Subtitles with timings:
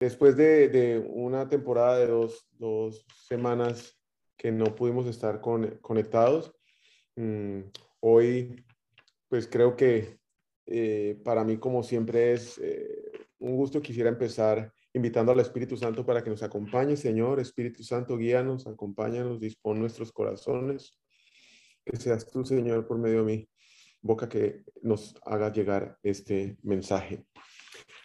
[0.00, 3.98] Después de, una temporada de dos, semanas
[4.38, 6.54] que no pudimos estar conectados,
[7.16, 7.60] mm,
[8.00, 8.64] hoy
[9.28, 10.18] pues creo que
[10.66, 13.82] eh, para mí como siempre es eh, un gusto.
[13.82, 16.96] Quisiera empezar invitando al Espíritu Santo para que nos acompañe.
[16.96, 20.98] Señor, Espíritu Santo, guíanos, acompáñanos, dispón nuestros corazones.
[21.84, 23.48] Que seas tú, Señor, por medio de mi
[24.00, 27.26] boca que nos haga llegar este mensaje.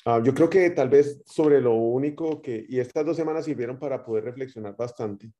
[0.07, 3.79] Ah, yo creo que tal vez sobre lo único que, y estas dos semanas sirvieron
[3.79, 5.31] para poder reflexionar bastante,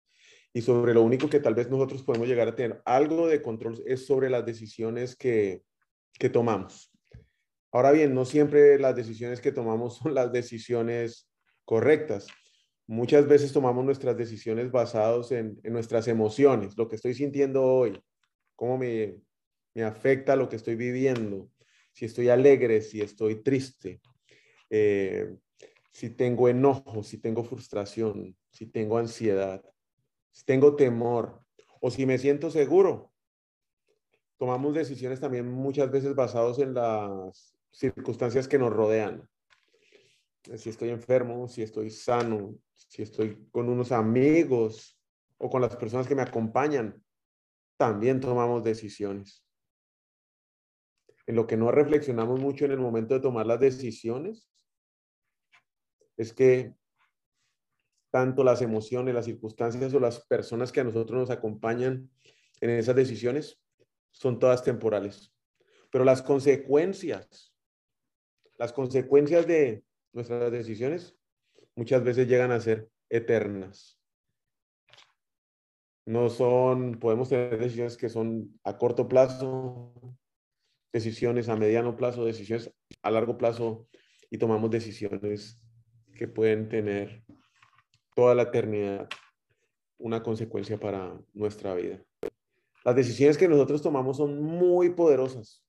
[0.51, 3.83] y sobre lo único que tal vez nosotros podemos llegar a tener algo de control
[3.85, 5.61] es sobre las decisiones que,
[6.17, 6.91] que tomamos.
[7.71, 11.29] Ahora bien, no siempre las decisiones que tomamos son las decisiones
[11.63, 12.25] correctas.
[12.87, 18.01] Muchas veces tomamos nuestras decisiones basadas en, en, nuestras emociones, lo que estoy sintiendo hoy,
[18.55, 19.19] cómo me,
[19.75, 21.51] me afecta lo que estoy viviendo,
[21.91, 24.01] si estoy alegre, si estoy triste,
[24.69, 25.35] eh,
[25.91, 29.63] si tengo enojo, si tengo frustración, si tengo ansiedad,
[30.31, 31.39] si tengo temor
[31.79, 33.13] o si me siento seguro.
[34.37, 39.25] Tomamos decisiones también muchas veces basados en las circunstancias que nos rodean.
[40.57, 44.99] Si estoy enfermo, si estoy sano, si estoy con unos amigos
[45.37, 47.01] o con las personas que me acompañan,
[47.77, 49.45] también tomamos decisiones.
[51.25, 54.49] En lo que no reflexionamos mucho en el momento de tomar las decisiones
[56.17, 56.73] es que
[58.11, 62.09] tanto las emociones, las circunstancias o las personas que a nosotros nos acompañan
[62.61, 63.59] en esas decisiones
[64.11, 65.33] son todas temporales.
[65.91, 67.53] Pero las consecuencias,
[68.57, 71.17] las consecuencias de nuestras decisiones
[71.75, 73.99] muchas veces llegan a ser eternas.
[76.05, 79.93] No son, podemos tener decisiones que son a corto plazo,
[80.93, 83.87] decisiones a mediano plazo, decisiones a largo plazo
[84.29, 85.59] y tomamos decisiones
[86.15, 87.23] que pueden tener
[88.15, 89.09] toda la eternidad
[89.97, 92.03] una consecuencia para nuestra vida.
[92.83, 95.63] Las decisiones que nosotros tomamos son muy poderosas,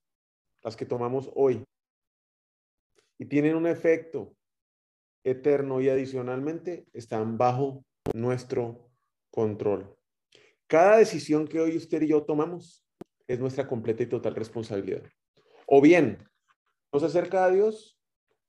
[0.63, 1.63] las que tomamos hoy,
[3.17, 4.35] y tienen un efecto
[5.23, 7.83] eterno y adicionalmente están bajo
[8.13, 8.89] nuestro
[9.31, 9.95] control.
[10.67, 12.85] Cada decisión que hoy usted y yo tomamos
[13.27, 15.03] es nuestra completa y total responsabilidad.
[15.65, 16.23] O bien
[16.93, 17.99] nos acerca a Dios,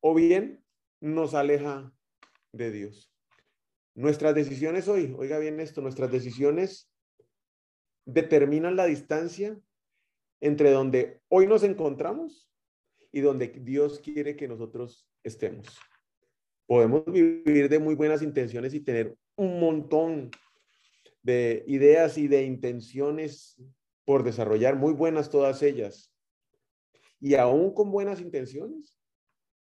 [0.00, 0.64] o bien
[1.00, 1.92] nos aleja
[2.52, 3.12] de Dios.
[3.94, 6.90] Nuestras decisiones hoy, oiga bien esto, nuestras decisiones
[8.04, 9.60] determinan la distancia
[10.40, 12.48] entre donde hoy nos encontramos
[13.12, 15.66] y donde Dios quiere que nosotros estemos.
[16.66, 20.30] Podemos vivir de muy buenas intenciones y tener un montón
[21.22, 23.60] de ideas y de intenciones
[24.04, 26.14] por desarrollar, muy buenas todas ellas.
[27.20, 28.97] Y aún con buenas intenciones,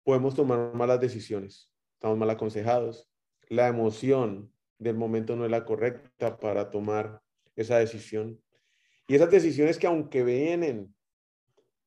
[0.07, 3.11] podemos tomar malas decisiones, estamos mal aconsejados,
[3.49, 7.21] la emoción del momento no es la correcta para tomar
[7.57, 8.41] esa decisión.
[9.09, 10.95] Y esas decisiones que aunque vienen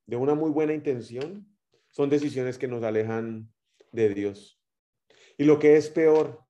[0.06, 1.47] de una muy buena intención,
[1.91, 3.50] son decisiones que nos alejan
[3.94, 4.62] de Dios.
[5.38, 6.44] Y lo que es peor,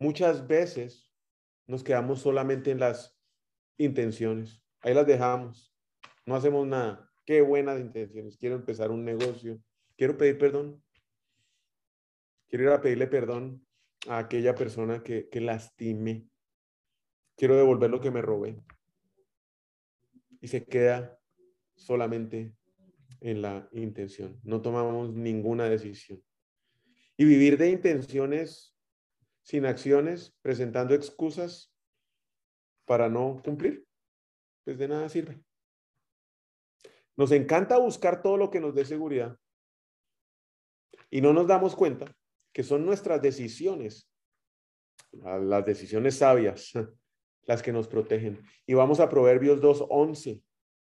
[0.00, 1.12] muchas veces
[1.68, 3.16] nos quedamos solamente en las
[3.78, 4.60] intenciones.
[4.80, 5.72] Ahí las dejamos.
[6.26, 7.08] No hacemos nada.
[7.24, 8.36] Qué buenas intenciones.
[8.36, 9.62] Quiero empezar un negocio
[10.02, 10.82] quiero pedir perdón.
[12.48, 13.64] Quiero ir a pedirle perdón
[14.08, 16.26] a aquella persona que, que lastime.
[17.36, 18.60] Quiero devolver lo que me robé.
[20.40, 21.20] Y se queda
[21.76, 22.52] solamente
[23.20, 24.40] en la intención.
[24.42, 26.20] No tomamos ninguna decisión.
[27.16, 28.76] Y vivir de intenciones
[29.44, 31.72] sin acciones, presentando excusas
[32.86, 33.86] para no cumplir,
[34.64, 35.40] pues de nada sirve.
[37.16, 39.38] Nos encanta buscar todo lo que nos dé seguridad,
[41.12, 42.06] y no nos damos cuenta
[42.54, 44.10] que son nuestras decisiones,
[45.12, 46.72] las decisiones sabias,
[47.44, 48.42] las que nos protegen.
[48.66, 50.42] Y vamos a Proverbios 2.11.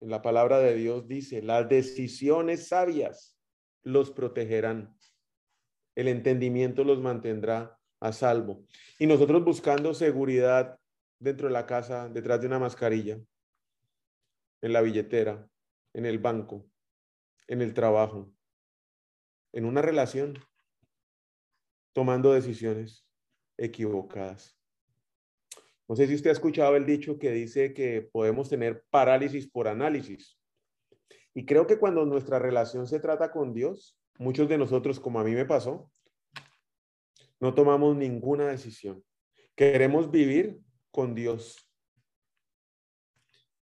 [0.01, 3.38] En la palabra de Dios dice, las decisiones sabias
[3.81, 4.94] los protegerán.
[5.95, 8.65] El entendimiento los mantendrá a salvo.
[9.00, 10.77] Y nosotros buscando seguridad
[11.18, 13.18] dentro de la casa, detrás de una mascarilla,
[14.62, 15.48] en la billetera,
[15.94, 16.65] en el banco,
[17.48, 18.33] en el trabajo,
[19.54, 20.38] en una relación
[21.94, 23.06] tomando decisiones
[23.57, 24.57] equivocadas.
[25.88, 29.68] No sé si usted ha escuchado el dicho que dice que podemos tener parálisis por
[29.68, 30.40] análisis.
[31.34, 35.24] Y creo que cuando nuestra relación se trata con Dios, muchos de nosotros, como a
[35.24, 35.92] mí me pasó,
[37.40, 39.04] no tomamos ninguna decisión.
[39.56, 40.60] Queremos vivir
[40.92, 41.69] con Dios.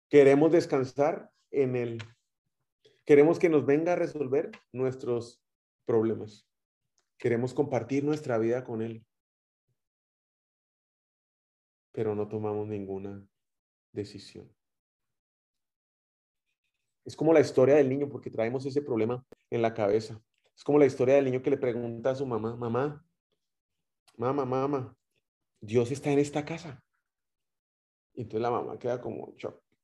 [0.09, 1.97] Queremos descansar en Él.
[3.05, 5.41] Queremos que nos venga a resolver nuestros
[5.85, 6.47] problemas.
[7.17, 9.05] Queremos compartir nuestra vida con Él.
[11.91, 13.25] Pero no tomamos ninguna
[13.91, 14.51] decisión.
[17.03, 20.21] Es como la historia del niño, porque traemos ese problema en la cabeza.
[20.55, 23.03] Es como la historia del niño que le pregunta a su mamá, mamá,
[24.17, 24.97] mamá, mamá,
[25.59, 26.83] Dios está en esta casa.
[28.13, 29.33] Y entonces la mamá queda como.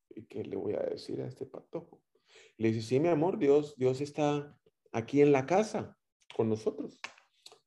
[0.09, 2.01] ¿Y qué le voy a decir a este patojo?
[2.57, 4.57] Le dice, sí, mi amor, Dios, Dios está
[4.91, 5.95] aquí en la casa
[6.35, 6.99] con nosotros.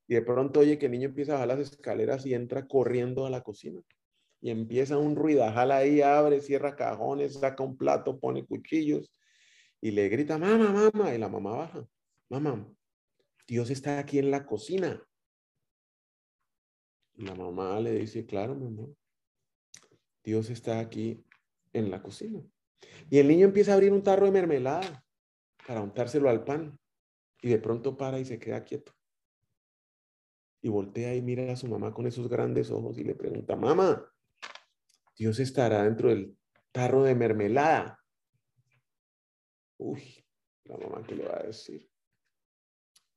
[0.07, 3.25] Y de pronto oye que el niño empieza a bajar las escaleras y entra corriendo
[3.25, 3.81] a la cocina.
[4.41, 9.13] Y empieza un ruidajal ahí, abre, cierra cajones, saca un plato, pone cuchillos
[9.79, 11.13] y le grita, mamá, mamá.
[11.13, 11.87] Y la mamá baja,
[12.29, 12.67] mamá,
[13.47, 15.03] Dios está aquí en la cocina.
[17.15, 18.95] La mamá le dice, claro, mi amor,
[20.23, 21.23] Dios está aquí
[21.73, 22.41] en la cocina.
[23.09, 25.03] Y el niño empieza a abrir un tarro de mermelada
[25.67, 26.79] para untárselo al pan.
[27.41, 28.93] Y de pronto para y se queda quieto.
[30.61, 34.05] Y voltea y mira a su mamá con esos grandes ojos y le pregunta, mamá,
[35.17, 36.37] Dios estará dentro del
[36.71, 37.99] tarro de mermelada.
[39.77, 40.23] Uy,
[40.65, 41.89] la mamá, ¿qué le va a decir?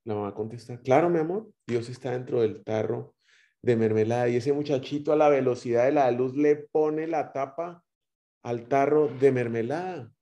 [0.03, 3.15] La mamá contesta, claro, mi amor, Dios está dentro del tarro
[3.61, 4.29] de mermelada.
[4.29, 7.83] Y ese muchachito a la velocidad de la luz le pone la tapa
[8.43, 10.14] al tarro de mermelada.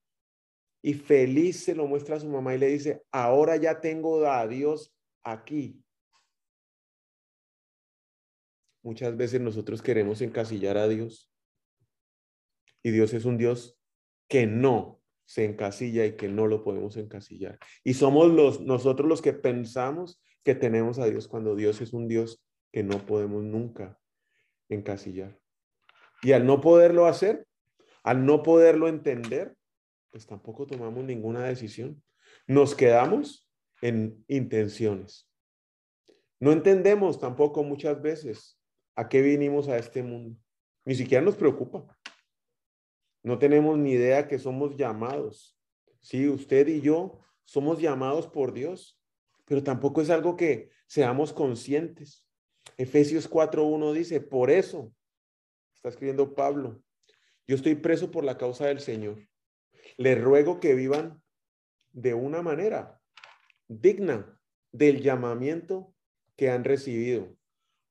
[0.85, 4.45] Y feliz se lo muestra a su mamá y le dice, ahora ya tengo a
[4.47, 4.93] Dios
[5.23, 5.81] aquí.
[8.83, 11.31] Muchas veces nosotros queremos encasillar a Dios.
[12.83, 13.79] Y Dios es un Dios
[14.27, 17.57] que no se encasilla y que no lo podemos encasillar.
[17.85, 22.09] Y somos los, nosotros los que pensamos que tenemos a Dios cuando Dios es un
[22.09, 23.97] Dios que no podemos nunca
[24.67, 25.39] encasillar.
[26.21, 27.47] Y al no poderlo hacer,
[28.03, 29.55] al no poderlo entender,
[30.13, 31.99] pues tampoco tomamos ninguna decisión.
[32.45, 33.51] Nos quedamos
[33.81, 35.27] en intenciones.
[36.39, 38.61] No entendemos tampoco muchas veces
[38.95, 40.39] a qué vinimos a este mundo.
[40.85, 41.97] Ni siquiera nos preocupa.
[43.23, 45.59] No tenemos ni idea que somos llamados.
[45.99, 49.01] Sí, usted y yo somos llamados por Dios,
[49.45, 52.29] pero tampoco es algo que seamos conscientes.
[52.77, 54.93] Efesios 4.1 dice, por eso,
[55.73, 56.83] está escribiendo Pablo,
[57.47, 59.17] yo estoy preso por la causa del Señor.
[59.97, 61.21] Les ruego que vivan
[61.91, 62.99] de una manera
[63.67, 64.39] digna
[64.71, 65.93] del llamamiento
[66.35, 67.35] que han recibido.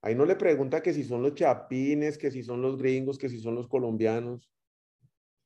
[0.01, 3.29] Ahí no le pregunta que si son los chapines, que si son los gringos, que
[3.29, 4.51] si son los colombianos,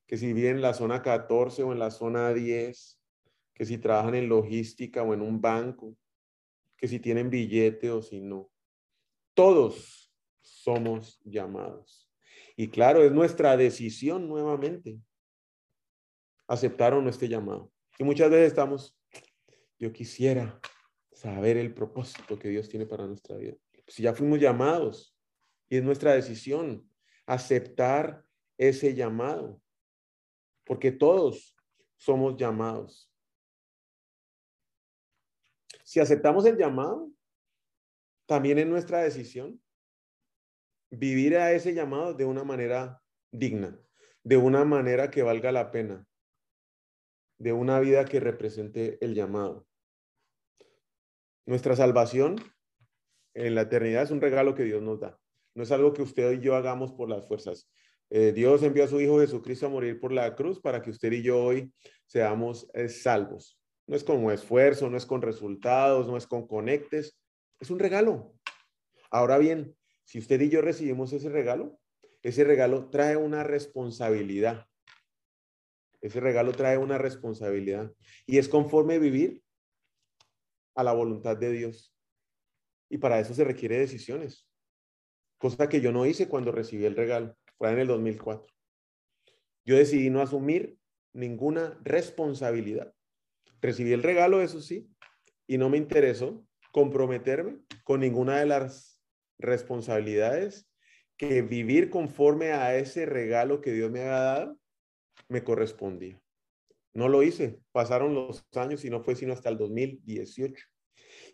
[0.06, 2.98] que si viven en la zona 14 o en la zona 10,
[3.52, 5.96] que si trabajan en logística o en un banco,
[6.76, 8.50] que si tienen billete o si no.
[9.34, 12.10] Todos somos llamados.
[12.56, 14.98] Y claro, es nuestra decisión nuevamente
[16.46, 17.72] aceptar o no este llamado.
[17.98, 18.98] Y muchas veces estamos,
[19.78, 20.60] yo quisiera
[21.12, 23.56] saber el propósito que Dios tiene para nuestra vida.
[23.86, 25.16] Si ya fuimos llamados
[25.68, 26.90] y es nuestra decisión
[27.26, 28.24] aceptar
[28.58, 29.60] ese llamado,
[30.64, 31.56] porque todos
[31.96, 33.10] somos llamados.
[35.84, 37.10] Si aceptamos el llamado,
[38.26, 39.62] también es nuestra decisión
[40.90, 43.78] vivir a ese llamado de una manera digna,
[44.22, 46.06] de una manera que valga la pena,
[47.38, 49.66] de una vida que represente el llamado.
[51.44, 52.36] Nuestra salvación
[53.34, 55.18] en la eternidad es un regalo que Dios nos da.
[55.54, 57.70] No es algo que usted y yo hagamos por las fuerzas.
[58.10, 61.12] Eh, Dios envió a su Hijo Jesucristo a morir por la cruz para que usted
[61.12, 61.72] y yo hoy
[62.06, 63.58] seamos eh, salvos.
[63.86, 67.18] No es con esfuerzo, no es con resultados, no es con conectes,
[67.60, 68.34] es un regalo.
[69.10, 71.78] Ahora bien, si usted y yo recibimos ese regalo,
[72.22, 74.66] ese regalo trae una responsabilidad.
[76.00, 77.92] Ese regalo trae una responsabilidad
[78.26, 79.42] y es conforme vivir
[80.74, 81.94] a la voluntad de Dios.
[82.88, 84.48] Y para eso se requiere decisiones,
[85.38, 88.54] cosa que yo no hice cuando recibí el regalo, fue en el 2004.
[89.64, 90.78] Yo decidí no asumir
[91.12, 92.94] ninguna responsabilidad.
[93.60, 94.88] Recibí el regalo, eso sí,
[95.46, 99.02] y no me interesó comprometerme con ninguna de las
[99.38, 100.70] responsabilidades
[101.16, 104.58] que vivir conforme a ese regalo que Dios me había dado
[105.28, 106.20] me correspondía.
[106.94, 110.64] No lo hice, pasaron los años y no fue sino hasta el 2018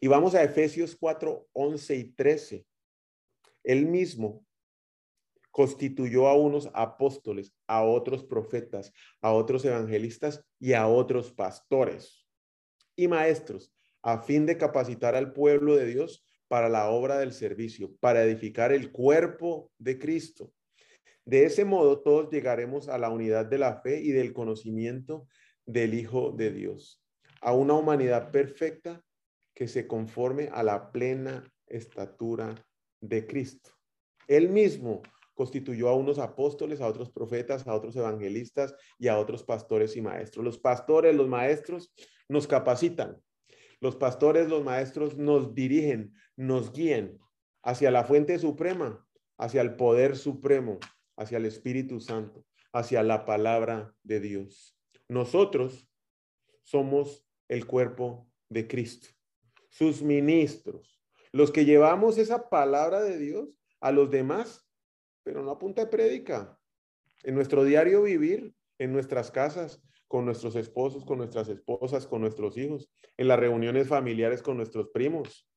[0.01, 2.67] Y vamos a Efesios 4, 11 y 13.
[3.63, 4.45] Él mismo
[5.53, 12.27] constituyó a unos apóstoles, a otros profetas, a otros evangelistas y a otros pastores
[12.97, 13.73] y maestros,
[14.03, 18.73] a fin de capacitar al pueblo de Dios para la obra del servicio, para edificar
[18.73, 20.53] el cuerpo de Cristo.
[21.25, 25.27] De ese modo todos llegaremos a la unidad de la fe y del conocimiento
[25.67, 27.03] del Hijo de Dios,
[27.41, 29.05] a una humanidad perfecta
[29.55, 32.55] que se conforme a la plena estatura
[33.01, 33.71] de Cristo.
[34.27, 35.03] Él mismo
[35.35, 40.03] constituyó a unos apóstoles, a otros profetas, a otros evangelistas y a otros pastores y
[40.03, 40.45] maestros.
[40.45, 41.93] Los pastores, los maestros
[42.29, 43.17] nos capacitan.
[43.81, 47.19] Los pastores, los maestros nos dirigen, nos guían
[47.63, 49.05] hacia la fuente suprema,
[49.39, 50.79] hacia el poder supremo,
[51.17, 54.79] hacia el Espíritu Santo, hacia la palabra de Dios.
[55.09, 55.89] Nosotros
[56.63, 59.09] somos el cuerpo de Cristo,
[59.69, 61.01] sus ministros,
[61.33, 64.67] los que llevamos esa palabra de Dios a los demás
[65.23, 66.59] pero no apunta de prédica.
[67.23, 72.57] En nuestro diario vivir, en nuestras casas, con nuestros esposos, con nuestras esposas, con nuestros
[72.57, 75.49] hijos, en las reuniones familiares con nuestros primos,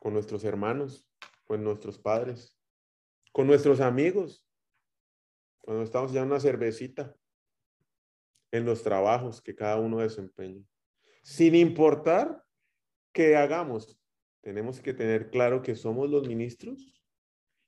[0.00, 1.08] con nuestros hermanos,
[1.44, 2.55] con nuestros padres,
[3.36, 4.48] con nuestros amigos,
[5.58, 7.14] cuando estamos ya en una cervecita,
[8.50, 10.64] en los trabajos que cada uno desempeña.
[11.22, 12.42] Sin importar
[13.12, 14.00] qué hagamos,
[14.40, 16.98] tenemos que tener claro que somos los ministros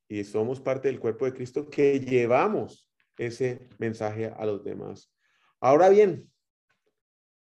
[0.09, 5.13] y somos parte del cuerpo de Cristo que llevamos ese mensaje a los demás.
[5.61, 6.33] Ahora bien,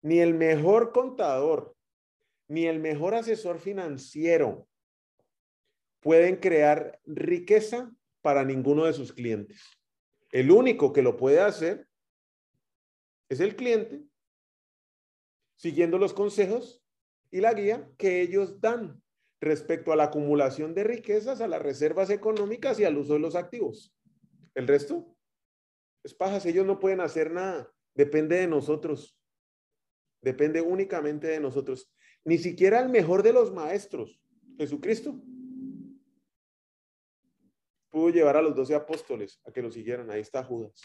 [0.03, 1.75] ni el mejor contador,
[2.47, 4.69] ni el mejor asesor financiero
[5.99, 7.91] pueden crear riqueza
[8.25, 9.61] para ninguno de sus clientes.
[10.33, 11.87] El único que lo puede hacer
[13.29, 14.03] es el cliente,
[15.57, 16.83] siguiendo los consejos
[17.31, 19.03] y la guía que ellos dan
[19.43, 23.35] respecto a la acumulación de riquezas, a las reservas económicas y al uso de los
[23.35, 23.95] activos.
[24.55, 25.15] El resto
[26.03, 29.21] es pajas, ellos no pueden hacer nada, depende de nosotros,
[30.23, 31.93] depende únicamente de nosotros.
[32.25, 34.19] Ni siquiera el mejor de los maestros,
[34.57, 35.21] Jesucristo,
[37.95, 40.11] pudo llevar a los doce apóstoles a que lo siguieran.
[40.11, 40.83] Ahí está Judas.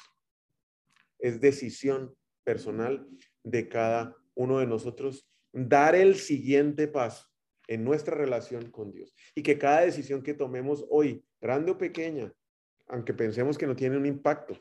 [1.17, 3.09] Es decisión personal
[3.43, 7.27] de cada uno de nosotros dar el siguiente paso
[7.67, 9.15] en nuestra relación con Dios.
[9.33, 12.31] Y que cada decisión que tomemos hoy, grande o pequeña,
[12.85, 14.59] aunque pensemos que no tiene un impacto,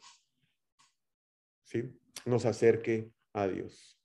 [1.65, 2.01] ¿sí?
[2.25, 4.01] nos acerque a Dios.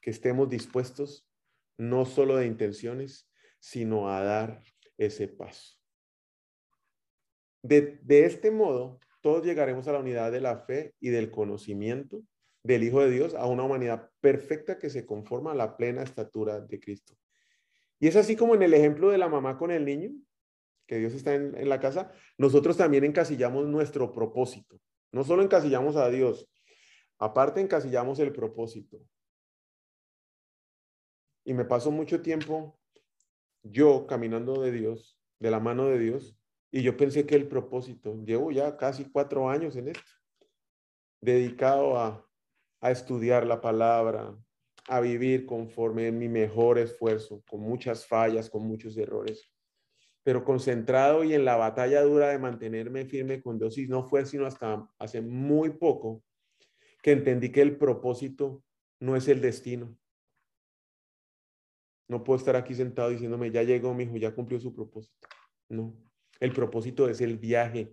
[0.00, 1.28] Que estemos dispuestos
[1.76, 3.30] no solo de intenciones,
[3.60, 4.62] sino a dar
[4.96, 5.83] ese paso.
[7.64, 12.20] De, este modo, todos llegaremos a la unidad de la fe y del conocimiento
[12.62, 16.60] del Hijo de Dios, a una humanidad perfecta que se conforma a la plena estatura
[16.60, 17.14] de Cristo.
[17.98, 20.10] Y es así como en el ejemplo de la mamá con el niño,
[20.86, 24.78] que Dios está en, la casa, nosotros también encasillamos nuestro propósito.
[25.10, 26.46] No solo encasillamos a Dios,
[27.18, 28.98] aparte encasillamos el propósito.
[31.44, 32.78] Y me paso mucho tiempo
[33.62, 36.38] yo caminando de Dios, de la mano de Dios,
[36.74, 40.10] y yo pensé que el propósito, llevo ya casi cuatro años en esto,
[41.20, 42.28] dedicado a,
[42.80, 44.36] a estudiar la palabra,
[44.88, 49.52] a vivir conforme en mi mejor esfuerzo, con muchas fallas, con muchos errores,
[50.24, 53.78] pero concentrado y en la batalla dura de mantenerme firme con Dios.
[53.78, 56.24] Y no fue sino hasta hace muy poco
[57.04, 58.64] que entendí que el propósito
[58.98, 59.96] no es el destino.
[62.08, 65.28] No puedo estar aquí sentado diciéndome, ya llegó mi hijo, ya cumplió su propósito.
[65.68, 65.94] No,
[66.40, 67.92] el propósito es el viaje.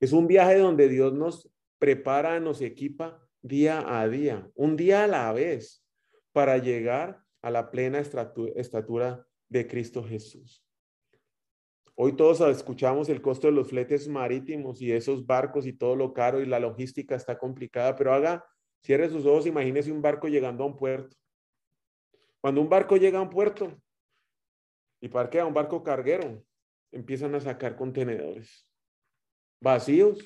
[0.00, 5.06] Es un viaje donde Dios nos prepara, nos equipa día a día, un día a
[5.06, 5.84] la vez,
[6.32, 10.64] para llegar a la plena estatura de Cristo Jesús.
[11.94, 16.12] Hoy todos escuchamos el costo de los fletes marítimos y esos barcos y todo lo
[16.12, 18.44] caro y la logística está complicada, pero haga,
[18.82, 21.16] cierre sus ojos, imagínese un barco llegando a un puerto.
[22.40, 23.80] Cuando un barco llega a un puerto
[25.00, 26.42] y parquea un barco carguero,
[26.94, 28.66] empiezan a sacar contenedores
[29.60, 30.24] vacíos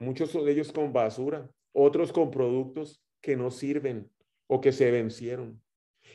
[0.00, 4.10] muchos de ellos con basura, otros con productos que no sirven
[4.46, 5.62] o que se vencieron.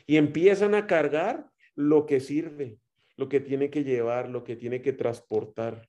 [0.06, 2.78] Y empiezan a cargar lo que sirve,
[3.16, 5.88] lo que tiene que llevar, lo que tiene que transportar.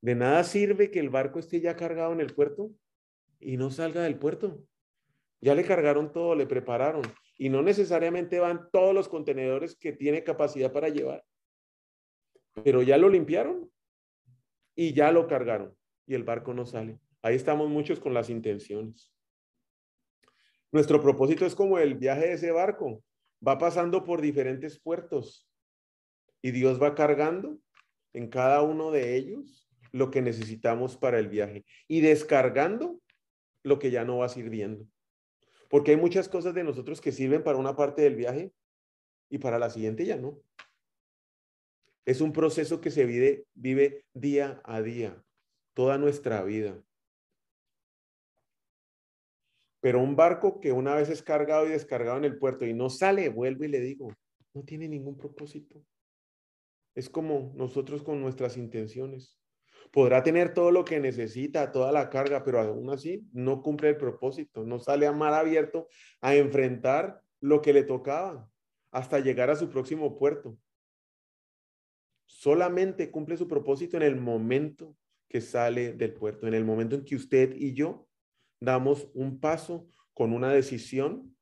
[0.00, 2.70] De nada sirve que el barco esté ya cargado en el puerto
[3.40, 4.62] y no salga del puerto.
[5.40, 7.02] Ya le cargaron todo, le prepararon
[7.38, 11.24] y no necesariamente van todos los contenedores que tiene capacidad para llevar.
[12.64, 13.70] Pero ya lo limpiaron
[14.74, 15.76] y ya lo cargaron
[16.06, 16.98] y el barco no sale.
[17.22, 19.12] Ahí estamos muchos con las intenciones.
[20.72, 23.02] Nuestro propósito es como el viaje de ese barco.
[23.46, 25.48] Va pasando por diferentes puertos
[26.40, 27.58] y Dios va cargando
[28.12, 33.00] en cada uno de ellos lo que necesitamos para el viaje y descargando
[33.62, 34.86] lo que ya no va sirviendo.
[35.68, 38.52] Porque hay muchas cosas de nosotros que sirven para una parte del viaje
[39.28, 40.40] y para la siguiente ya no.
[42.04, 45.24] Es un proceso que se vive, día a día,
[45.74, 46.80] toda nuestra vida.
[49.80, 52.90] Pero un barco que una vez es cargado y descargado en el puerto y no
[52.90, 54.12] sale, vuelvo y le digo,
[54.54, 55.84] no tiene ningún propósito.
[56.94, 59.38] Es como nosotros con nuestras intenciones.
[59.96, 63.96] Podrá tener todo lo que necesita, toda la carga, pero aún así no cumple el
[63.96, 65.88] propósito, no sale a mar abierto
[66.20, 68.46] a enfrentar lo que le tocaba
[68.90, 70.58] hasta llegar a su próximo puerto.
[72.26, 74.94] Solamente cumple su propósito en el momento
[75.30, 78.06] que sale del puerto, en el momento en que usted y yo
[78.60, 81.34] damos un paso con una decisión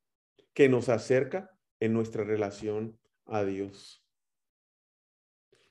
[0.52, 4.06] que nos acerca en nuestra relación a Dios.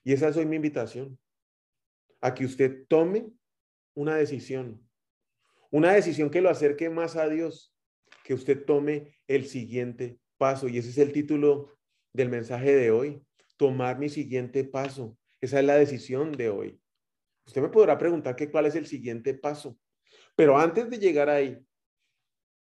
[0.04, 1.18] Y esa es hoy mi invitación,
[2.24, 3.28] a que usted tome
[3.96, 4.82] una decisión,
[5.72, 7.76] una decisión que lo acerque más a Dios,
[8.24, 10.70] que usted tome el siguiente paso.
[10.70, 11.78] Y ese es el título
[12.14, 13.22] del mensaje de hoy,
[13.58, 15.18] tomar mi siguiente paso.
[15.42, 16.80] Esa es la decisión de hoy.
[17.46, 19.78] Usted me podrá preguntar que cuál es el siguiente paso,
[20.34, 21.60] pero antes de llegar ahí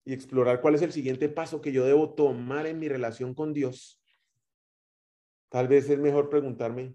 [0.05, 3.55] y explorar cuál es el siguiente paso que yo debo tomar en mi relación con
[3.55, 4.03] Dios,
[5.49, 6.95] tal vez es mejor preguntarme,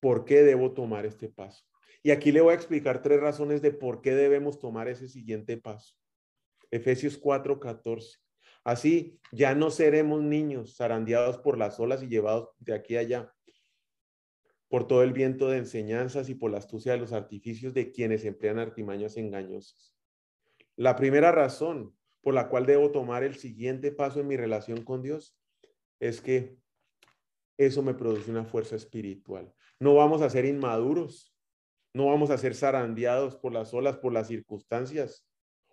[0.00, 1.64] ¿por qué debo tomar este paso?
[2.02, 5.56] Y aquí le voy a explicar tres razones de por qué debemos tomar ese siguiente
[5.56, 5.94] paso.
[6.70, 8.18] Efesios 4:14.
[8.64, 13.34] Así ya no seremos niños zarandeados por las olas y llevados de aquí a allá
[14.68, 18.24] por todo el viento de enseñanzas y por la astucia de los artificios de quienes
[18.24, 19.96] emplean artimañas engañosas.
[20.76, 25.02] La primera razón por la cual debo tomar el siguiente paso en mi relación con
[25.02, 25.36] Dios
[25.98, 26.56] es que
[27.58, 29.52] eso me produce una fuerza espiritual.
[29.80, 31.34] No vamos a ser inmaduros,
[31.94, 35.26] no vamos a ser zarandeados por las olas, por las circunstancias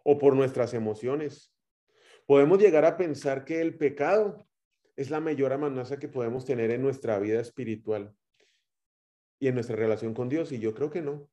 [0.04, 1.54] o por nuestras emociones.
[2.26, 4.48] Podemos llegar a pensar que el pecado
[4.96, 8.16] es la mayor amenaza que podemos tener en nuestra vida espiritual
[9.40, 11.30] y en nuestra relación con Dios, y yo creo que no.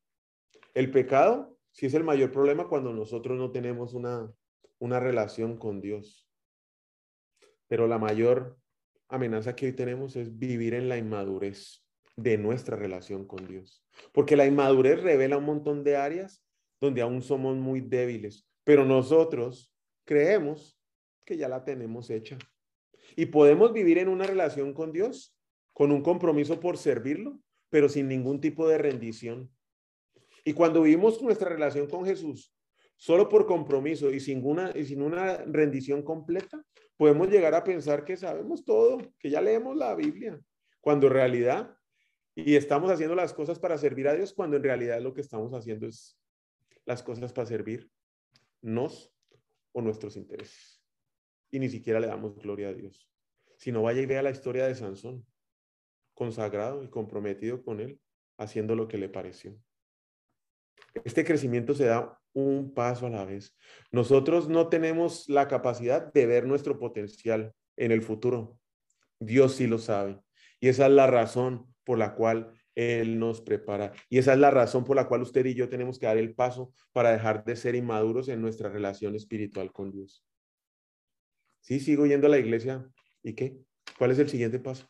[0.73, 4.29] El pecado sí es el mayor problema cuando nosotros no tenemos una,
[4.79, 6.29] una relación con Dios.
[7.67, 8.59] Pero la mayor
[9.07, 11.84] amenaza que hoy tenemos es vivir en la inmadurez
[12.15, 13.83] de nuestra relación con Dios.
[14.11, 16.43] Porque la inmadurez revela un montón de áreas
[16.79, 19.73] donde aún somos muy débiles, pero nosotros
[20.05, 20.79] creemos
[21.25, 22.37] que ya la tenemos hecha.
[23.15, 25.37] Y podemos vivir en una relación con Dios,
[25.73, 29.51] con un compromiso por servirlo, pero sin ningún tipo de rendición.
[30.43, 32.55] Y cuando vivimos nuestra relación con Jesús,
[32.97, 36.63] solo por compromiso y sin una, y sin una rendición completa,
[36.97, 40.39] podemos llegar a pensar que sabemos todo, que ya leemos la Biblia,
[40.79, 41.74] cuando en realidad,
[42.35, 45.53] y estamos haciendo las cosas para servir a Dios, cuando en realidad lo que estamos
[45.53, 46.19] haciendo es
[46.85, 47.89] las cosas para servir
[48.61, 49.13] nos
[49.71, 50.83] o nuestros intereses
[51.51, 53.09] y ni siquiera le damos gloria a Dios.
[53.57, 55.25] Si no, vaya y vea la historia de Sansón,
[56.13, 57.99] consagrado y comprometido con él,
[58.37, 59.57] haciendo lo que le pareció.
[61.05, 63.55] Este crecimiento se da un paso a la vez.
[63.91, 68.59] Nosotros no tenemos la capacidad de ver nuestro potencial en el futuro.
[69.19, 70.19] Dios sí lo sabe.
[70.59, 73.93] Y esa es la razón por la cual Él nos prepara.
[74.09, 76.35] Y esa es la razón por la cual usted y yo tenemos que dar el
[76.35, 80.25] paso para dejar de ser inmaduros en nuestra relación espiritual con Dios.
[81.61, 82.85] Sí, sigo yendo a la iglesia.
[83.23, 83.57] ¿Y qué?
[83.97, 84.87] ¿Cuál es el siguiente paso?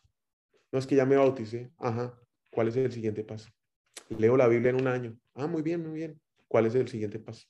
[0.72, 1.70] No es que ya me bauticé.
[1.78, 2.18] Ajá.
[2.50, 3.50] ¿Cuál es el siguiente paso?
[4.08, 5.18] Leo la Biblia en un año.
[5.34, 6.20] Ah, muy bien, muy bien.
[6.48, 7.46] ¿Cuál es el siguiente paso?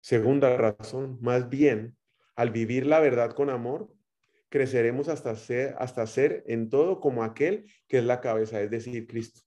[0.00, 1.96] Segunda razón, más bien,
[2.34, 3.92] al vivir la verdad con amor,
[4.50, 9.06] creceremos hasta ser, hasta ser en todo como aquel que es la cabeza, es decir,
[9.06, 9.40] Cristo.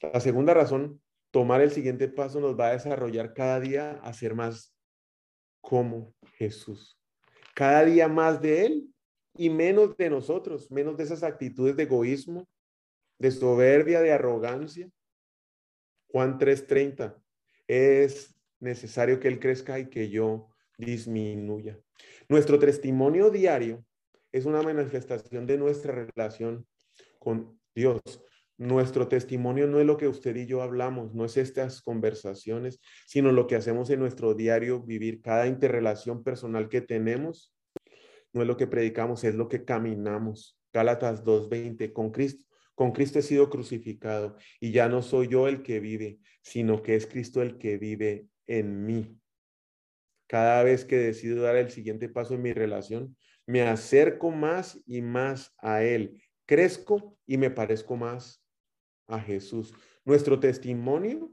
[0.00, 4.34] La segunda razón, tomar el siguiente paso nos va a desarrollar cada día a ser
[4.34, 4.76] más
[5.60, 7.00] como Jesús.
[7.54, 8.88] Cada día más de Él
[9.38, 12.48] y menos de nosotros, menos de esas actitudes de egoísmo,
[13.18, 14.90] de soberbia, de arrogancia.
[16.08, 17.16] Juan 3:30,
[17.66, 21.78] es necesario que Él crezca y que yo disminuya.
[22.28, 23.84] Nuestro testimonio diario
[24.36, 26.66] es una manifestación de nuestra relación
[27.18, 28.02] con Dios.
[28.58, 33.32] Nuestro testimonio no es lo que usted y yo hablamos, no es estas conversaciones, sino
[33.32, 37.54] lo que hacemos en nuestro diario vivir, cada interrelación personal que tenemos.
[38.34, 40.58] No es lo que predicamos, es lo que caminamos.
[40.70, 42.44] Gálatas 2:20, con Cristo,
[42.74, 46.94] con Cristo he sido crucificado y ya no soy yo el que vive, sino que
[46.94, 49.18] es Cristo el que vive en mí.
[50.26, 53.16] Cada vez que decido dar el siguiente paso en mi relación,
[53.46, 56.20] me acerco más y más a Él.
[56.46, 58.44] Crezco y me parezco más
[59.06, 59.72] a Jesús.
[60.04, 61.32] Nuestro testimonio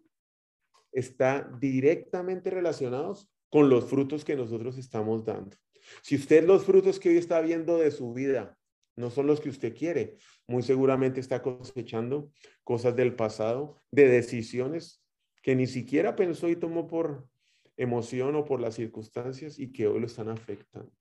[0.91, 3.17] está directamente relacionado
[3.49, 5.57] con los frutos que nosotros estamos dando.
[6.01, 8.57] Si usted los frutos que hoy está viendo de su vida
[8.95, 12.31] no son los que usted quiere, muy seguramente está cosechando
[12.63, 15.03] cosas del pasado, de decisiones
[15.41, 17.27] que ni siquiera pensó y tomó por
[17.75, 20.91] emoción o por las circunstancias y que hoy lo están afectando.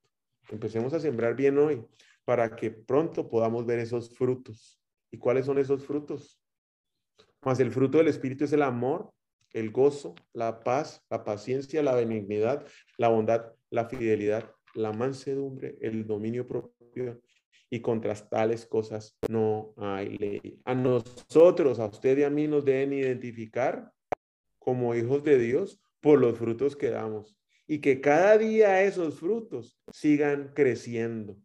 [0.49, 1.85] Empecemos a sembrar bien hoy
[2.25, 4.79] para que pronto podamos ver esos frutos.
[5.11, 6.39] ¿Y cuáles son esos frutos?
[7.43, 9.11] Más el fruto del Espíritu es el amor,
[9.51, 12.65] el gozo, la paz, la paciencia, la benignidad,
[12.97, 17.21] la bondad, la fidelidad, la mansedumbre, el dominio propio.
[17.69, 20.61] Y contra tales cosas no hay ley.
[20.63, 23.91] A nosotros, a usted y a mí nos deben identificar
[24.59, 27.35] como hijos de Dios por los frutos que damos.
[27.67, 31.37] Y que cada día esos frutos sigan creciendo.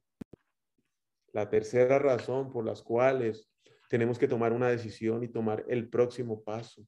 [1.32, 3.48] La tercera razón por las cuales
[3.88, 6.86] tenemos que tomar una decisión y tomar el próximo paso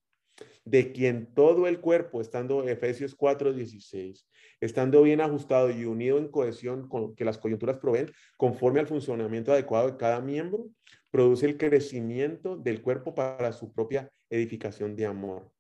[0.65, 4.27] de quien todo el cuerpo, estando Efesios 4:16,
[4.61, 9.53] estando bien ajustado y unido en cohesión con que las coyunturas proveen, conforme al funcionamiento
[9.53, 10.69] adecuado de cada miembro,
[11.11, 15.51] produce el crecimiento del cuerpo para su propia edificación de amor.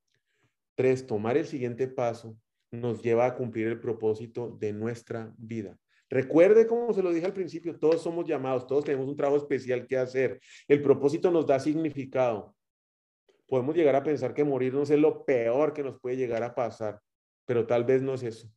[0.77, 2.37] Tres, tomar el siguiente paso
[2.71, 5.77] nos lleva a cumplir el propósito de nuestra vida.
[6.09, 9.87] Recuerde, como se lo dije al principio, todos somos llamados, todos tenemos un trabajo especial
[9.87, 10.41] que hacer.
[10.67, 12.55] El propósito nos da significado
[13.51, 17.03] podemos llegar a pensar que morirnos es lo peor que nos puede llegar a pasar,
[17.45, 18.49] pero tal vez no es eso.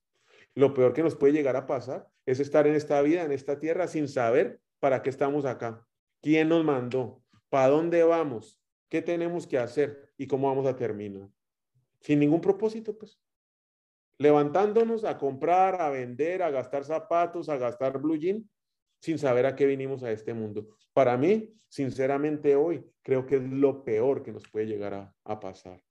[0.54, 3.60] Lo peor que nos puede llegar a pasar es estar en esta vida, en esta
[3.60, 5.84] tierra, sin saber para qué estamos acá,
[6.22, 11.28] quién nos mandó, para dónde vamos, qué tenemos que hacer y cómo vamos a terminar.
[12.00, 13.20] Sin ningún propósito, pues.
[14.18, 18.48] Levantándonos a comprar, a vender, a gastar zapatos, a gastar blue jean,
[19.00, 20.68] sin saber a qué vinimos a este mundo.
[20.94, 25.82] Para mí, sinceramente hoy, creo que es lo peor que nos puede llegar a, pasar.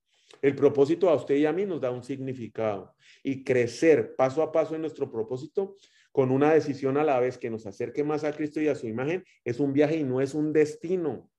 [0.40, 4.50] El propósito a usted y a mí nos da un significado y crecer paso a
[4.50, 5.76] paso en nuestro propósito
[6.10, 8.86] con una decisión a la vez que nos acerque más a Cristo y a su
[8.86, 11.30] imagen es un viaje y no es un destino.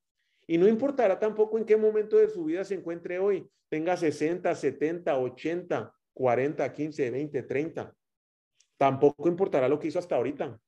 [0.46, 4.54] Y no importará tampoco en qué momento de su vida se encuentre hoy, tenga 60,
[4.54, 7.96] 70, 80, 40, 15, 20, 30.
[8.78, 10.60] Tampoco importará lo que hizo hasta ahorita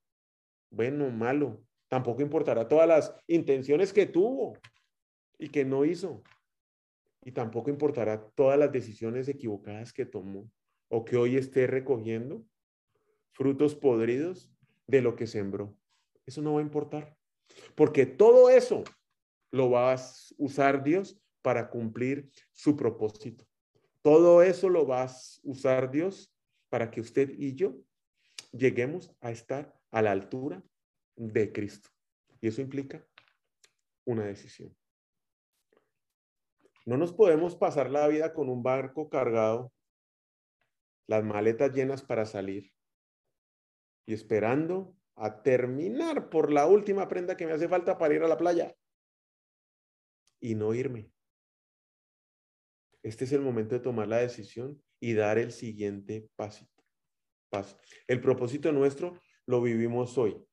[0.75, 1.63] bueno, malo.
[1.87, 4.57] Tampoco importará todas las intenciones que tuvo
[5.37, 6.21] y que no hizo.
[7.23, 10.51] Y tampoco importará todas las decisiones equivocadas que tomó
[10.89, 12.43] o que hoy esté recogiendo
[13.31, 14.51] frutos podridos
[14.87, 15.75] de lo que sembró.
[16.25, 17.15] Eso no va a importar.
[17.75, 18.83] Porque todo eso
[19.51, 20.01] lo va a
[20.37, 23.45] usar Dios para cumplir su propósito.
[24.05, 26.31] Todo eso lo va a usar Dios
[26.69, 27.75] para que usted y yo
[28.51, 30.63] lleguemos a estar a la altura
[31.15, 31.89] de Cristo.
[32.39, 33.03] Y eso implica
[34.05, 34.77] una decisión.
[36.85, 39.73] No nos podemos pasar la vida con un barco cargado,
[41.07, 42.71] las maletas llenas para salir
[44.05, 48.27] y esperando a terminar por la última prenda que me hace falta para ir a
[48.27, 48.77] la playa
[50.39, 51.14] y no irme.
[53.05, 56.67] Este es el momento de tomar la decisión y dar el siguiente paso.
[58.07, 60.43] El propósito nuestro lo vivimos hoy.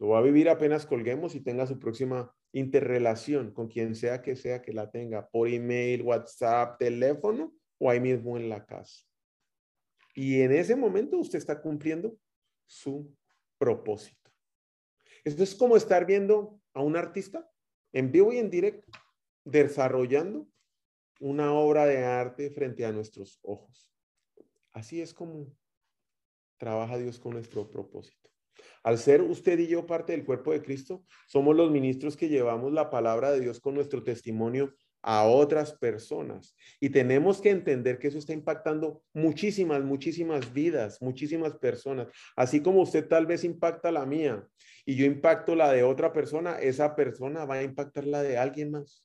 [0.00, 4.34] Lo va a vivir apenas colguemos y tenga su próxima interrelación con quien sea que
[4.34, 9.06] sea que la tenga, por email, WhatsApp, teléfono o ahí mismo en la casa.
[10.16, 12.18] Y en ese momento usted está cumpliendo
[12.66, 13.16] su
[13.56, 14.32] propósito.
[15.22, 17.48] Esto es como estar viendo a un artista
[17.92, 18.90] en vivo y en directo
[19.44, 20.48] desarrollando
[21.20, 23.90] una obra de arte frente a nuestros ojos.
[24.72, 25.46] Así es como
[26.58, 28.30] trabaja Dios con nuestro propósito.
[28.82, 32.72] Al ser usted y yo parte del cuerpo de Cristo, somos los ministros que llevamos
[32.72, 36.56] la palabra de Dios con nuestro testimonio a otras personas.
[36.80, 42.08] Y tenemos que entender que eso está impactando muchísimas, muchísimas vidas, muchísimas personas.
[42.36, 44.46] Así como usted tal vez impacta la mía
[44.86, 48.70] y yo impacto la de otra persona, esa persona va a impactar la de alguien
[48.70, 49.03] más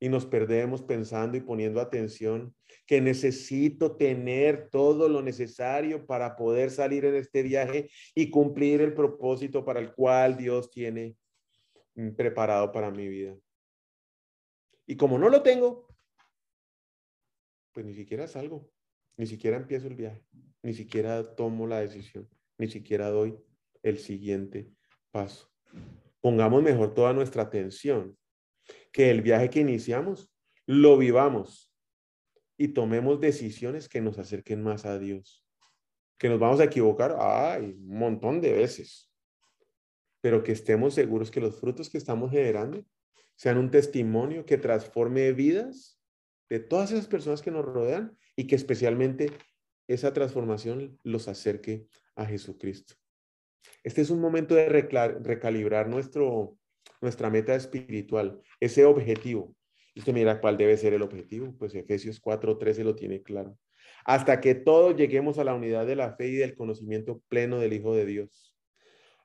[0.00, 2.54] y nos perdemos pensando y poniendo atención
[2.86, 8.94] que necesito tener todo lo necesario para poder salir en este viaje y cumplir el
[8.94, 11.16] propósito para el cual Dios tiene
[11.94, 13.36] mm, preparado para mi vida.
[14.86, 15.86] Y como no lo tengo,
[17.72, 18.70] pues ni siquiera salgo,
[19.16, 20.24] ni siquiera empiezo el viaje,
[20.62, 23.38] ni siquiera tomo la decisión, ni siquiera doy
[23.82, 24.70] el siguiente
[25.10, 25.50] paso.
[26.20, 28.16] Pongamos mejor toda nuestra atención
[28.98, 30.28] que el viaje que iniciamos
[30.66, 31.72] lo vivamos
[32.56, 35.46] y tomemos decisiones que nos acerquen más a Dios.
[36.18, 39.08] Que nos vamos a equivocar, ay, un montón de veces.
[40.20, 42.84] Pero que estemos seguros que los frutos que estamos generando
[43.36, 46.02] sean un testimonio que transforme vidas
[46.50, 49.30] de todas esas personas que nos rodean y que especialmente
[49.86, 52.94] esa transformación los acerque a Jesucristo.
[53.84, 56.57] Este es un momento de recalibrar nuestro,
[57.00, 59.54] nuestra meta espiritual, ese objetivo.
[59.96, 61.54] Usted mira cuál debe ser el objetivo.
[61.58, 63.58] Pues Efesios 4:13 lo tiene claro.
[64.04, 67.72] Hasta que todos lleguemos a la unidad de la fe y del conocimiento pleno del
[67.72, 68.56] Hijo de Dios,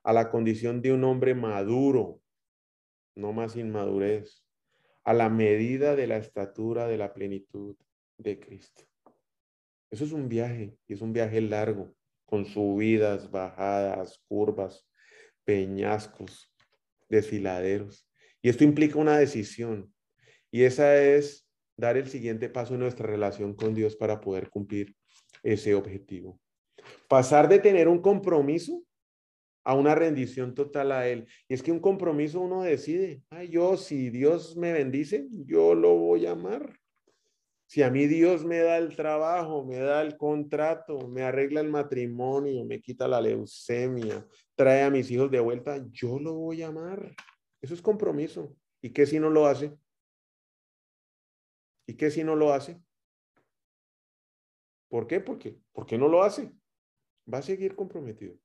[0.04, 2.20] a la condición de un hombre maduro,
[3.16, 4.44] no más inmadurez,
[5.04, 7.76] a la medida de la estatura de la plenitud
[8.18, 8.84] de Cristo.
[9.92, 11.94] Eso es un viaje y es un viaje largo,
[12.26, 14.88] con subidas, bajadas, curvas,
[15.44, 16.53] peñascos,
[17.14, 18.08] desfiladeros.
[18.42, 19.94] Y esto implica una decisión.
[20.52, 21.48] Y esa es
[21.78, 24.96] dar el siguiente paso en nuestra relación con Dios para poder cumplir
[25.42, 26.40] ese objetivo.
[27.08, 28.84] Pasar de tener un compromiso
[29.64, 31.28] a una rendición total a Él.
[31.48, 36.26] Y es que un compromiso uno decide, yo si Dios me bendice, yo lo voy
[36.26, 36.80] a amar.
[37.74, 41.72] Si a mí Dios me da el trabajo, me da el contrato, me arregla el
[41.72, 46.68] matrimonio, me quita la leucemia, trae a mis hijos de vuelta, yo lo voy a
[46.68, 47.16] amar.
[47.60, 48.56] Eso es compromiso.
[48.80, 49.76] ¿Y qué si no lo hace?
[51.88, 52.80] ¿Y qué si no lo hace?
[54.88, 55.20] ¿Por qué?
[55.20, 56.54] Porque, ¿por qué no lo hace?
[57.34, 58.38] Va a seguir comprometido.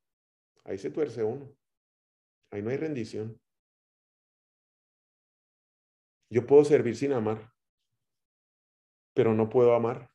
[0.64, 1.54] Ahí se tuerce uno.
[2.50, 3.38] Ahí no hay rendición.
[6.30, 7.57] Yo puedo servir sin amar
[9.18, 10.08] pero no puedo amar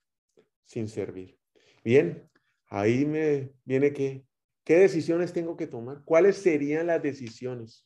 [0.64, 1.38] sin servir.
[1.84, 2.32] Bien,
[2.68, 4.26] ahí me viene que,
[4.64, 6.06] ¿qué decisiones tengo que tomar?
[6.06, 7.86] ¿Cuáles serían las decisiones?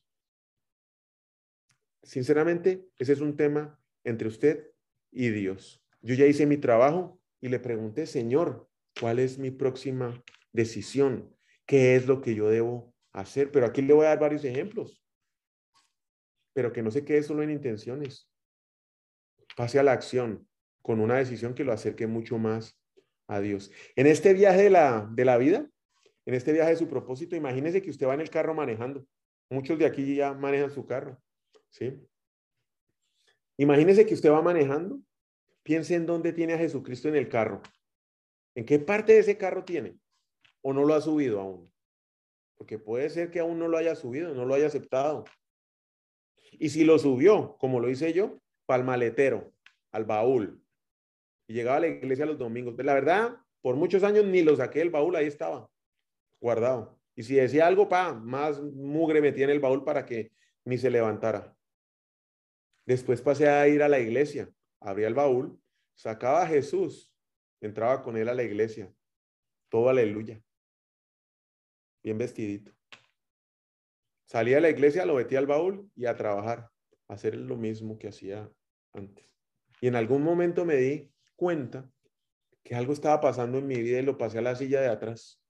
[2.03, 4.71] Sinceramente, ese es un tema entre usted
[5.11, 5.83] y Dios.
[6.01, 11.35] Yo ya hice mi trabajo y le pregunté, Señor, ¿cuál es mi próxima decisión?
[11.65, 13.51] ¿Qué es lo que yo debo hacer?
[13.51, 15.03] Pero aquí le voy a dar varios ejemplos,
[16.53, 18.29] pero que no se quede solo en intenciones.
[19.55, 20.47] Pase a la acción
[20.87, 22.79] con una decisión que lo acerque mucho más
[23.27, 23.73] a Dios.
[23.97, 25.69] En este viaje de la, de la vida,
[26.25, 29.05] en este viaje de su propósito, imagínese que usted va en el carro manejando.
[29.49, 31.21] Muchos de aquí ya manejan su carro,
[31.71, 31.93] ¿sí?
[33.57, 35.01] Imagínese que usted va manejando,
[35.61, 37.61] piense en dónde tiene a Jesucristo en el carro.
[38.55, 39.99] ¿En qué parte de ese carro tiene?
[40.61, 41.69] ¿O no lo ha subido aún?
[42.55, 45.25] Porque puede ser que aún no lo haya subido, no lo haya aceptado.
[46.53, 49.51] Y si lo subió, como lo hice yo, para el maletero,
[49.91, 50.63] al baúl,
[51.47, 52.73] y llegaba a la iglesia los domingos.
[52.75, 55.69] Pero la verdad, por muchos años ni lo saqué del baúl, ahí estaba,
[56.39, 56.99] guardado.
[57.15, 60.31] Y si decía algo, pa, más mugre metía en el baúl para que
[60.65, 61.55] ni se levantara.
[62.85, 65.59] Después pasé a ir a la iglesia, abría el baúl,
[65.95, 67.13] sacaba a Jesús,
[67.59, 68.93] entraba con él a la iglesia.
[69.69, 70.41] Todo aleluya.
[72.03, 72.71] Bien vestidito.
[74.25, 76.69] Salía a la iglesia, lo metía al baúl y a trabajar,
[77.07, 78.49] a hacer lo mismo que hacía
[78.93, 79.37] antes.
[79.81, 81.89] Y en algún momento me di cuenta
[82.63, 85.41] que algo estaba pasando en mi vida y lo pasé a la silla de atrás.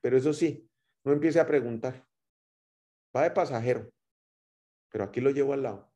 [0.00, 0.68] Pero eso sí,
[1.04, 2.04] no empiece a preguntar.
[3.16, 3.92] Va de pasajero,
[4.90, 5.92] pero aquí lo llevo al lado.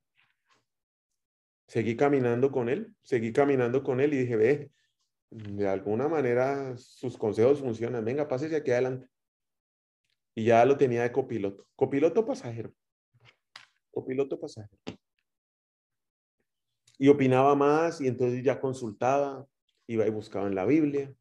[1.66, 4.70] Seguí caminando con él, seguí caminando con él y dije, ve,
[5.30, 8.04] de alguna manera sus consejos funcionan.
[8.04, 9.08] Venga, pásese aquí adelante.
[10.37, 11.66] Y ya lo tenía de copiloto.
[11.74, 12.72] Copiloto pasajero.
[13.90, 14.78] Copiloto pasajero
[16.98, 19.46] y opinaba más y entonces ya consultaba,
[19.87, 21.14] iba y buscaba en la Biblia.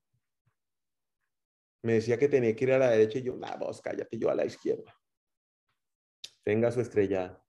[1.82, 4.30] Me decía que tenía que ir a la derecha y yo, nada, vos cállate, yo
[4.30, 4.96] a la izquierda.
[6.44, 7.44] Tenga su estrellada.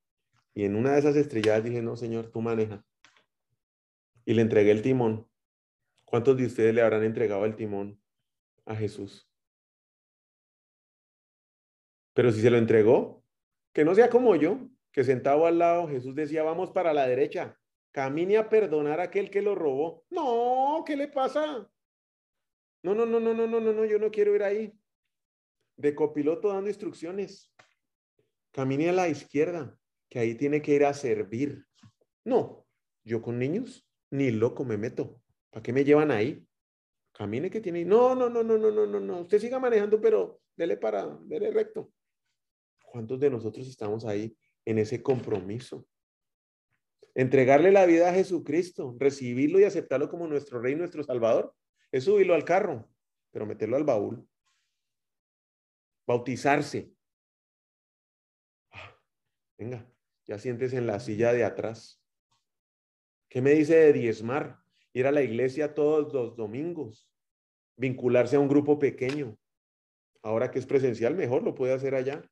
[0.54, 2.84] Y en una de esas estrelladas dije, no, señor, tú maneja.
[4.24, 5.28] Y le entregué el timón.
[6.04, 8.00] ¿Cuántos de ustedes le habrán entregado el timón
[8.64, 9.28] a Jesús?
[12.14, 13.24] Pero si se lo entregó,
[13.72, 17.58] que no sea como yo, que sentado al lado, Jesús decía, vamos para la derecha
[17.94, 20.04] camine a perdonar a aquel que lo robó.
[20.10, 21.70] No, ¿qué le pasa?
[22.82, 24.76] No, no, no, no, no, no, no, no, yo no quiero ir ahí.
[25.76, 27.54] De copiloto dando instrucciones.
[28.50, 29.78] Camine a la izquierda,
[30.08, 31.66] que ahí tiene que ir a servir.
[32.24, 32.66] No,
[33.04, 35.20] yo con niños ni loco me meto.
[35.50, 36.44] ¿Para qué me llevan ahí?
[37.12, 37.84] Camine que tiene.
[37.84, 39.20] No, no, no, no, no, no, no, no.
[39.20, 41.92] Usted siga manejando, pero dele para, dele recto.
[42.84, 45.86] ¿Cuántos de nosotros estamos ahí en ese compromiso?
[47.14, 51.54] Entregarle la vida a Jesucristo, recibirlo y aceptarlo como nuestro Rey, nuestro Salvador,
[51.92, 52.88] es subirlo al carro,
[53.30, 54.28] pero meterlo al baúl.
[56.06, 56.92] Bautizarse.
[58.72, 58.98] Ah,
[59.56, 59.88] venga,
[60.26, 62.02] ya sientes en la silla de atrás.
[63.28, 64.64] ¿Qué me dice de diezmar?
[64.94, 67.10] ir a la iglesia todos los domingos,
[67.76, 69.36] vincularse a un grupo pequeño.
[70.22, 72.22] Ahora que es presencial, mejor lo puede hacer allá.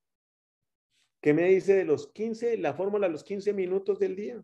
[1.21, 4.43] ¿Qué me dice de los 15, la fórmula de los 15 minutos del día?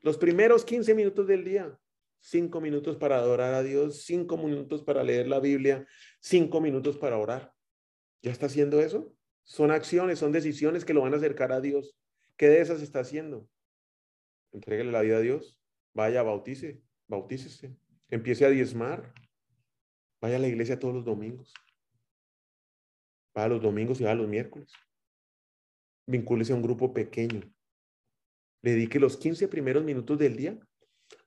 [0.00, 1.78] Los primeros 15 minutos del día.
[2.20, 5.86] Cinco minutos para adorar a Dios, cinco minutos para leer la Biblia,
[6.20, 7.54] cinco minutos para orar.
[8.22, 9.14] ¿Ya está haciendo eso?
[9.44, 11.96] Son acciones, son decisiones que lo van a acercar a Dios.
[12.36, 13.48] ¿Qué de esas está haciendo?
[14.52, 15.60] Entréguele la vida a Dios.
[15.94, 17.76] Vaya, bautice, bautícese.
[18.10, 19.14] Empiece a diezmar.
[20.20, 21.54] Vaya a la iglesia todos los domingos.
[23.34, 24.72] Vaya los domingos y vaya los miércoles.
[26.06, 27.42] Vincúlese a un grupo pequeño.
[28.62, 30.58] Dedique los 15 primeros minutos del día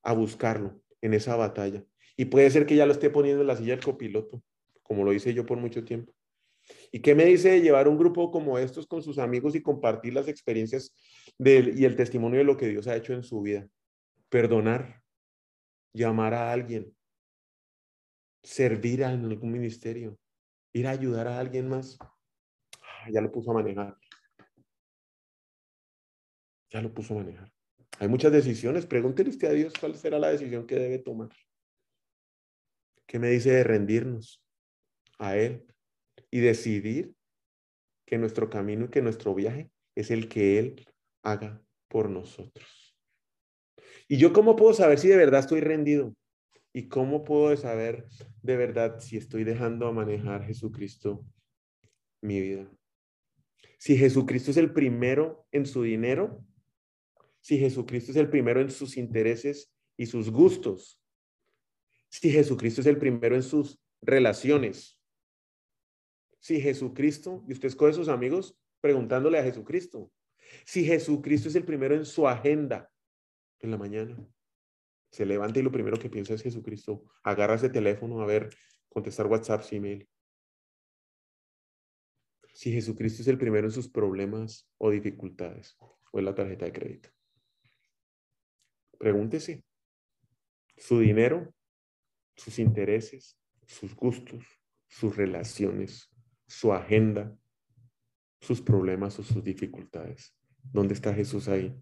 [0.03, 1.83] a buscarlo en esa batalla.
[2.17, 4.43] Y puede ser que ya lo esté poniendo en la silla del copiloto,
[4.83, 6.13] como lo hice yo por mucho tiempo.
[6.91, 10.13] ¿Y qué me dice de llevar un grupo como estos con sus amigos y compartir
[10.13, 10.93] las experiencias
[11.39, 13.67] y el testimonio de lo que Dios ha hecho en su vida?
[14.29, 15.01] Perdonar,
[15.93, 16.95] llamar a alguien,
[18.43, 20.17] servir en algún ministerio,
[20.73, 21.97] ir a ayudar a alguien más.
[22.01, 23.97] Ah, ya lo puso a manejar.
[26.71, 27.51] Ya lo puso a manejar.
[27.99, 28.85] Hay muchas decisiones.
[28.85, 31.29] Pregúntele usted a Dios cuál será la decisión que debe tomar.
[33.05, 34.41] ¿Qué me dice de rendirnos
[35.19, 35.65] a Él
[36.31, 37.13] y decidir
[38.05, 40.85] que nuestro camino y que nuestro viaje es el que Él
[41.23, 42.97] haga por nosotros?
[44.07, 46.15] ¿Y yo cómo puedo saber si de verdad estoy rendido?
[46.73, 48.07] ¿Y cómo puedo saber
[48.41, 51.25] de verdad si estoy dejando a manejar Jesucristo
[52.21, 52.71] mi vida?
[53.77, 56.45] Si Jesucristo es el primero en su dinero,
[57.41, 60.99] si Jesucristo es el primero en sus intereses y sus gustos,
[62.09, 64.99] si Jesucristo es el primero en sus relaciones,
[66.39, 70.11] si Jesucristo, y usted escoge sus amigos preguntándole a Jesucristo,
[70.65, 72.91] si Jesucristo es el primero en su agenda
[73.59, 74.17] en la mañana,
[75.11, 78.49] se levanta y lo primero que piensa es Jesucristo, agarra ese teléfono a ver,
[78.89, 80.07] contestar WhatsApp, email.
[82.53, 86.73] Si Jesucristo es el primero en sus problemas o dificultades, o en la tarjeta de
[86.73, 87.09] crédito.
[89.01, 89.63] Pregúntese,
[90.77, 91.51] su dinero,
[92.35, 93.35] sus intereses,
[93.65, 94.45] sus gustos,
[94.87, 96.11] sus relaciones,
[96.45, 97.35] su agenda,
[98.39, 100.37] sus problemas o sus dificultades.
[100.61, 101.75] ¿Dónde está Jesús ahí?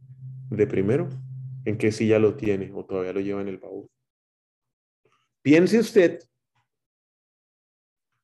[0.49, 1.09] De primero,
[1.65, 3.91] ¿en qué silla lo tiene o todavía lo lleva en el baúl?
[5.41, 6.23] Piense usted,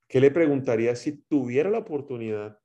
[0.07, 2.61] ¿qué le preguntaría si tuviera la oportunidad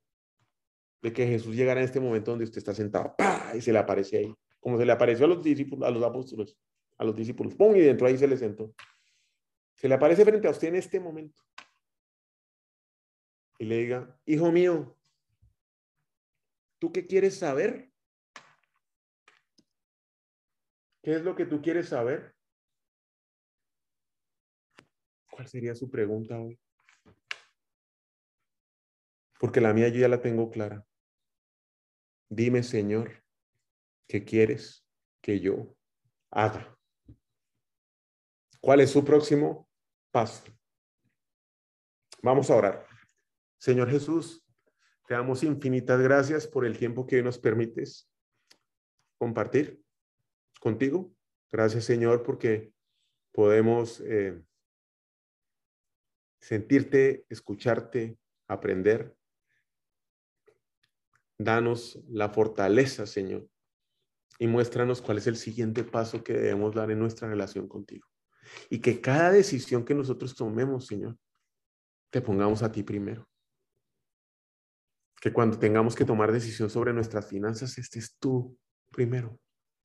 [1.02, 3.16] de que Jesús llegara en este momento donde usted está sentado
[3.52, 4.34] y se le aparece ahí?
[4.60, 6.56] Como se le apareció a los discípulos, a los apóstoles,
[6.98, 7.74] a los discípulos, ¡pum!
[7.74, 8.74] y dentro ahí se le sentó.
[9.76, 11.42] Se le aparece frente a usted en este momento
[13.58, 14.96] y le diga, hijo mío,
[16.78, 17.90] ¿tú qué quieres saber?
[21.02, 22.34] ¿Qué es lo que tú quieres saber?
[25.30, 26.58] ¿Cuál sería su pregunta hoy?
[29.38, 30.86] Porque la mía yo ya la tengo clara.
[32.30, 33.19] Dime, Señor,
[34.10, 34.84] ¿Qué quieres
[35.22, 35.76] que yo
[36.32, 36.76] haga?
[38.60, 39.68] ¿Cuál es su próximo
[40.10, 40.42] paso?
[42.20, 42.86] Vamos a orar.
[43.56, 44.44] Señor Jesús,
[45.06, 48.10] te damos infinitas gracias por el tiempo que nos permites
[49.16, 49.80] compartir
[50.58, 51.14] contigo.
[51.52, 52.74] Gracias, Señor, porque
[53.30, 54.42] podemos eh,
[56.40, 58.18] sentirte, escucharte,
[58.48, 59.16] aprender.
[61.38, 63.48] Danos la fortaleza, Señor,
[64.40, 68.08] y muéstranos cuál es el siguiente paso que debemos dar en nuestra relación contigo.
[68.70, 71.18] Y que cada decisión que nosotros tomemos, Señor,
[72.08, 73.28] te pongamos a ti primero.
[75.20, 78.58] Que cuando tengamos que tomar decisión sobre nuestras finanzas, estés tú
[78.90, 79.38] primero.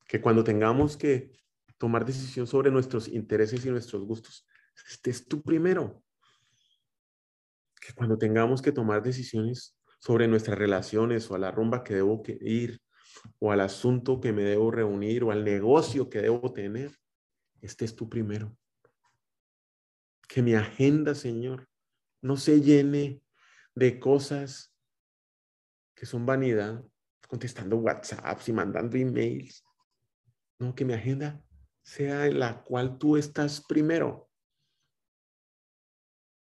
[0.08, 1.32] Que cuando tengamos que
[1.76, 4.48] tomar decisión sobre nuestros intereses y nuestros gustos,
[4.88, 6.02] estés tú primero.
[7.78, 12.22] Que cuando tengamos que tomar decisiones sobre nuestras relaciones o a la rumba que debo
[12.40, 12.80] ir
[13.38, 16.96] o al asunto que me debo reunir o al negocio que debo tener,
[17.60, 18.56] este es tu primero.
[20.28, 21.68] Que mi agenda, Señor,
[22.22, 23.22] no se llene
[23.74, 24.74] de cosas
[25.94, 26.84] que son vanidad,
[27.28, 29.64] contestando WhatsApps y mandando emails.
[30.58, 31.42] No, que mi agenda
[31.82, 34.30] sea en la cual tú estás primero.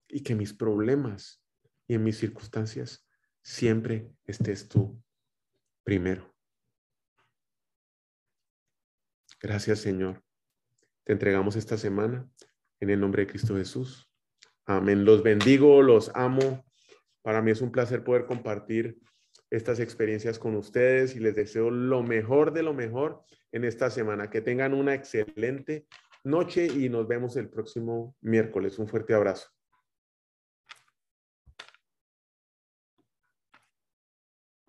[0.09, 1.43] Y que mis problemas
[1.87, 3.07] y en mis circunstancias
[3.43, 5.03] siempre estés tú
[5.85, 6.38] primero.
[9.41, 10.23] Gracias, Señor.
[11.05, 12.29] Te entregamos esta semana
[12.81, 14.11] en el nombre de Cristo Jesús.
[14.67, 15.05] Amén.
[15.05, 16.65] Los bendigo, los amo.
[17.23, 18.99] Para mí es un placer poder compartir
[19.51, 23.23] estas experiencias con ustedes y les deseo lo mejor de lo mejor
[23.53, 24.29] en esta semana.
[24.29, 25.87] Que tengan una excelente
[26.25, 28.79] noche y nos vemos el próximo miércoles.
[28.79, 29.49] Un fuerte abrazo.